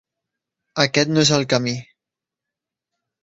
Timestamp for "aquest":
0.83-1.11